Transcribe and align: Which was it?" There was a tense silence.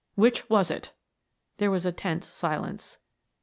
Which 0.15 0.49
was 0.49 0.71
it?" 0.71 0.93
There 1.57 1.69
was 1.69 1.85
a 1.85 1.91
tense 1.91 2.25
silence. 2.25 2.97